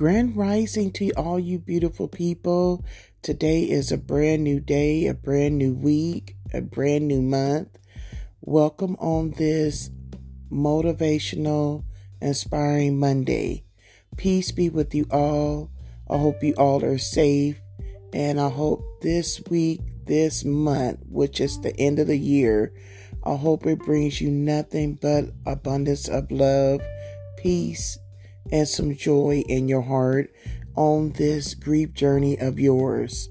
Grand 0.00 0.34
rising 0.34 0.90
to 0.92 1.10
all 1.10 1.38
you 1.38 1.58
beautiful 1.58 2.08
people. 2.08 2.82
Today 3.20 3.64
is 3.64 3.92
a 3.92 3.98
brand 3.98 4.42
new 4.42 4.58
day, 4.58 5.06
a 5.08 5.12
brand 5.12 5.58
new 5.58 5.74
week, 5.74 6.36
a 6.54 6.62
brand 6.62 7.06
new 7.06 7.20
month. 7.20 7.76
Welcome 8.40 8.96
on 8.98 9.32
this 9.32 9.90
motivational, 10.50 11.84
inspiring 12.18 12.98
Monday. 12.98 13.64
Peace 14.16 14.52
be 14.52 14.70
with 14.70 14.94
you 14.94 15.06
all. 15.10 15.70
I 16.08 16.16
hope 16.16 16.42
you 16.42 16.54
all 16.54 16.82
are 16.82 16.96
safe. 16.96 17.60
And 18.14 18.40
I 18.40 18.48
hope 18.48 18.82
this 19.02 19.42
week, 19.50 19.82
this 20.06 20.46
month, 20.46 21.00
which 21.10 21.42
is 21.42 21.60
the 21.60 21.78
end 21.78 21.98
of 21.98 22.06
the 22.06 22.16
year, 22.16 22.72
I 23.22 23.36
hope 23.36 23.66
it 23.66 23.80
brings 23.80 24.18
you 24.18 24.30
nothing 24.30 24.94
but 24.94 25.26
abundance 25.44 26.08
of 26.08 26.30
love, 26.30 26.80
peace, 27.36 27.98
and 28.50 28.66
some 28.66 28.94
joy 28.94 29.42
in 29.48 29.68
your 29.68 29.82
heart 29.82 30.32
on 30.76 31.12
this 31.12 31.54
grief 31.54 31.92
journey 31.92 32.38
of 32.38 32.58
yours. 32.58 33.28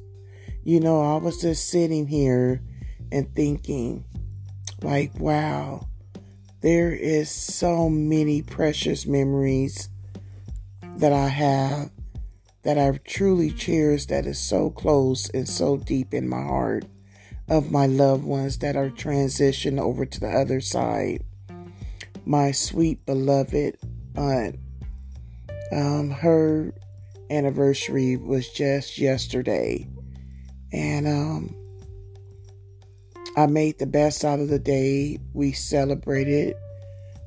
You 0.63 0.80
know, 0.80 1.02
I 1.02 1.17
was 1.17 1.41
just 1.41 1.70
sitting 1.70 2.08
here 2.08 2.62
and 3.12 3.34
thinking, 3.34 4.05
like, 4.81 5.17
wow, 5.20 5.88
there 6.62 6.91
is 6.91 7.31
so 7.31 7.90
many 7.90 8.41
precious 8.41 9.05
memories 9.05 9.90
that 10.98 11.14
I 11.14 11.28
have 11.28 11.91
that 12.64 12.78
I 12.78 12.91
truly 13.05 13.52
cherish 13.52 14.05
that 14.08 14.26
is 14.26 14.38
so 14.38 14.70
close 14.70 15.30
and 15.30 15.48
so 15.48 15.78
deep 15.78 16.14
in 16.14 16.28
my 16.28 16.41
heart 16.41 16.86
of 17.48 17.72
my 17.72 17.88
loved 17.88 18.23
ones 18.23 18.58
that 18.59 18.76
are 18.76 18.89
transitioned 18.89 19.80
over 19.80 20.05
to 20.05 20.20
the 20.20 20.30
other 20.30 20.62
side. 20.62 21.23
My 22.26 22.52
sweet 22.52 23.05
beloved 23.05 23.78
aunt 24.16 24.59
um, 25.72 26.09
her 26.09 26.73
anniversary 27.30 28.16
was 28.17 28.50
just 28.50 28.98
yesterday, 28.98 29.88
and 30.72 31.08
um, 31.08 31.56
I 33.38 33.45
made 33.45 33.78
the 33.78 33.86
best 33.86 34.26
out 34.26 34.39
of 34.39 34.50
the 34.50 34.59
day. 34.59 35.20
We 35.34 35.52
celebrated 35.52 36.56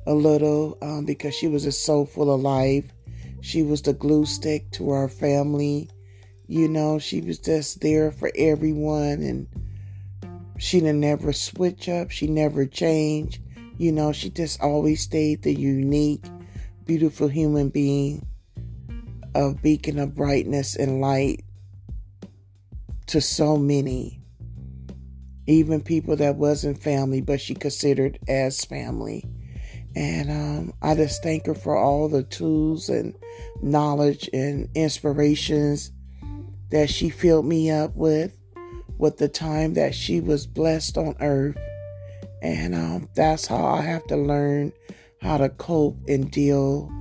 a 0.05 0.13
little 0.13 0.77
um, 0.81 1.05
because 1.05 1.33
she 1.33 1.47
was 1.47 1.63
just 1.63 1.85
so 1.85 2.05
full 2.05 2.33
of 2.33 2.41
life. 2.41 2.91
She 3.41 3.63
was 3.63 3.81
the 3.81 3.93
glue 3.93 4.25
stick 4.25 4.69
to 4.71 4.89
our 4.89 5.07
family. 5.07 5.89
You 6.47 6.67
know, 6.67 6.99
she 6.99 7.21
was 7.21 7.39
just 7.39 7.81
there 7.81 8.11
for 8.11 8.31
everyone, 8.35 9.21
and 9.23 9.47
she 10.57 10.81
didn't 10.81 10.99
never 10.99 11.31
switch 11.31 11.87
up. 11.87 12.11
She 12.11 12.27
never 12.27 12.65
changed. 12.65 13.39
You 13.77 13.91
know, 13.91 14.11
she 14.11 14.29
just 14.29 14.61
always 14.61 15.01
stayed 15.01 15.43
the 15.43 15.53
unique, 15.53 16.23
beautiful 16.85 17.27
human 17.27 17.69
being 17.69 18.25
a 19.35 19.53
beacon 19.53 19.99
of 19.99 20.15
brightness 20.15 20.75
and 20.75 21.01
light 21.01 21.43
to 23.07 23.21
so 23.21 23.57
many 23.57 24.23
even 25.47 25.81
people 25.81 26.15
that 26.15 26.35
wasn't 26.35 26.81
family 26.81 27.21
but 27.21 27.41
she 27.41 27.53
considered 27.53 28.17
as 28.27 28.63
family. 28.65 29.25
And 29.95 30.31
um, 30.31 30.73
i 30.81 30.95
just 30.95 31.21
thank 31.21 31.45
her 31.45 31.53
for 31.53 31.77
all 31.77 32.09
the 32.09 32.23
tools 32.23 32.89
and 32.89 33.15
knowledge 33.61 34.29
and 34.33 34.69
inspirations 34.73 35.91
that 36.71 36.89
she 36.89 37.09
filled 37.09 37.45
me 37.45 37.69
up 37.69 37.95
with 37.95 38.37
with 38.97 39.17
the 39.17 39.27
time 39.27 39.73
that 39.73 39.93
she 39.93 40.19
was 40.19 40.47
blessed 40.47 40.97
on 40.97 41.15
earth. 41.19 41.57
And 42.41 42.73
um, 42.73 43.09
that's 43.15 43.47
how 43.47 43.65
i 43.65 43.81
have 43.81 44.05
to 44.07 44.17
learn 44.17 44.73
how 45.21 45.37
to 45.37 45.49
cope 45.49 45.97
and 46.07 46.29
deal 46.31 46.91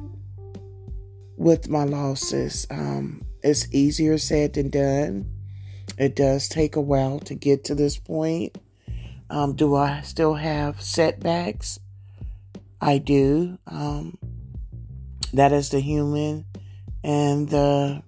with 1.43 1.69
my 1.69 1.83
losses. 1.83 2.69
Um, 2.71 3.25
it's 3.43 3.67
easier 3.75 4.17
said 4.17 4.55
than 4.55 4.71
done. 4.71 5.29
It 5.99 6.15
does 6.15 6.49
take 6.49 6.77
a 6.77 6.81
while 6.81 7.19
to 7.21 7.35
get 7.35 7.65
to 7.65 7.75
this 7.75 7.99
point. 7.99 8.57
Um, 9.29 9.57
do 9.57 9.75
I 9.75 10.03
still 10.03 10.35
have 10.35 10.81
setbacks? 10.81 11.81
I 12.81 12.99
do. 12.99 13.59
Um, 13.67 14.19
that 15.33 15.53
is 15.53 15.71
the 15.71 15.81
human 15.81 16.47
and 17.03 17.49
the 17.49 18.03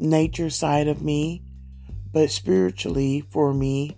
nature 0.00 0.50
side 0.50 0.88
of 0.88 1.00
me. 1.02 1.44
But 2.12 2.32
spiritually, 2.32 3.24
for 3.30 3.54
me, 3.54 3.96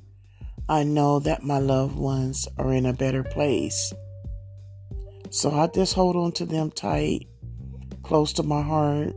I 0.68 0.84
know 0.84 1.18
that 1.20 1.42
my 1.42 1.58
loved 1.58 1.96
ones 1.96 2.46
are 2.58 2.74
in 2.74 2.84
a 2.84 2.92
better 2.92 3.24
place. 3.24 3.90
So 5.30 5.50
I 5.50 5.66
just 5.68 5.94
hold 5.94 6.16
on 6.16 6.32
to 6.32 6.44
them 6.44 6.70
tight 6.70 7.26
close 8.02 8.32
to 8.34 8.42
my 8.42 8.62
heart. 8.62 9.14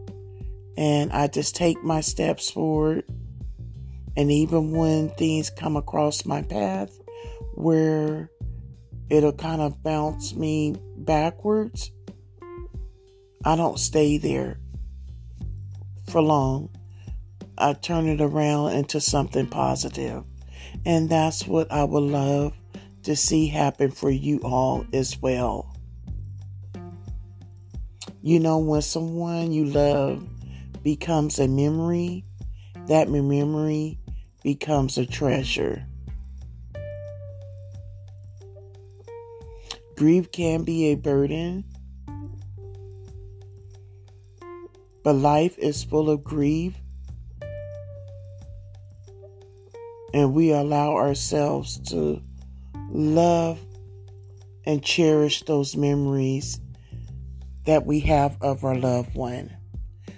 And 0.78 1.12
I 1.12 1.28
just 1.28 1.56
take 1.56 1.84
my 1.84 2.02
steps 2.02 2.50
forward. 2.50 3.06
And 4.18 4.32
even 4.32 4.72
when 4.72 5.10
things 5.10 5.50
come 5.50 5.76
across 5.76 6.26
my 6.26 6.42
path 6.42 6.98
where 7.54 8.30
it'll 9.10 9.34
kind 9.34 9.62
of 9.62 9.84
bounce 9.84 10.36
me 10.36 10.76
backwards, 10.98 11.92
I 13.44 13.56
don't 13.56 13.80
stay 13.80 14.18
there 14.18 14.60
for 16.10 16.22
long. 16.22 16.70
I 17.58 17.74
turn 17.74 18.08
it 18.08 18.22
around 18.22 18.74
into 18.74 19.00
something 19.00 19.48
positive. 19.48 20.24
And 20.86 21.10
that's 21.10 21.48
what 21.48 21.72
I 21.72 21.84
would 21.84 22.04
love 22.04 22.54
to 23.04 23.16
see 23.16 23.48
happen 23.48 23.92
for 23.92 24.10
you 24.10 24.40
all 24.44 24.86
as 24.92 25.22
well. 25.22 25.76
You 28.26 28.40
know, 28.40 28.58
when 28.58 28.82
someone 28.82 29.52
you 29.52 29.66
love 29.66 30.28
becomes 30.82 31.38
a 31.38 31.48
memory, 31.48 32.26
that 32.88 33.08
memory 33.08 34.00
becomes 34.42 34.98
a 34.98 35.06
treasure. 35.06 35.86
Grief 39.96 40.32
can 40.32 40.64
be 40.64 40.86
a 40.86 40.96
burden, 40.96 41.66
but 45.04 45.14
life 45.14 45.60
is 45.60 45.84
full 45.84 46.10
of 46.10 46.24
grief, 46.24 46.74
and 50.16 50.34
we 50.34 50.52
allow 50.52 50.96
ourselves 50.96 51.78
to 51.92 52.24
love 52.90 53.60
and 54.66 54.84
cherish 54.84 55.44
those 55.44 55.76
memories 55.76 56.60
that 57.66 57.86
we 57.86 58.00
have 58.02 58.38
of 58.42 58.64
our 58.64 58.76
loved 58.76 59.16
one. 59.16 59.56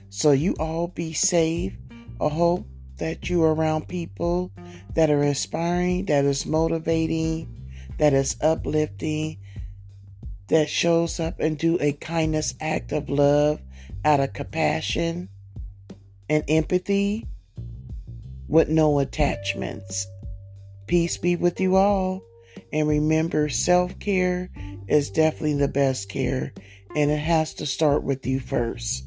So 0.09 0.31
you 0.31 0.53
all 0.59 0.87
be 0.87 1.13
safe. 1.13 1.77
I 2.19 2.29
hope 2.29 2.65
that 2.97 3.29
you 3.29 3.43
are 3.43 3.53
around 3.53 3.87
people 3.87 4.51
that 4.95 5.09
are 5.09 5.23
inspiring, 5.23 6.05
that 6.05 6.25
is 6.25 6.45
motivating, 6.45 7.69
that 7.99 8.13
is 8.13 8.35
uplifting, 8.41 9.37
that 10.47 10.69
shows 10.69 11.19
up 11.19 11.39
and 11.39 11.57
do 11.57 11.77
a 11.79 11.93
kindness 11.93 12.55
act 12.59 12.91
of 12.91 13.09
love 13.09 13.61
out 14.03 14.19
of 14.19 14.33
compassion 14.33 15.29
and 16.29 16.43
empathy 16.47 17.27
with 18.47 18.69
no 18.69 18.99
attachments. 18.99 20.07
Peace 20.87 21.17
be 21.17 21.35
with 21.35 21.59
you 21.59 21.75
all. 21.75 22.21
And 22.73 22.87
remember, 22.87 23.49
self 23.49 23.99
care 23.99 24.49
is 24.87 25.09
definitely 25.09 25.55
the 25.55 25.67
best 25.67 26.09
care 26.09 26.53
and 26.95 27.11
it 27.11 27.17
has 27.17 27.53
to 27.55 27.65
start 27.65 28.03
with 28.03 28.25
you 28.25 28.39
first. 28.39 29.06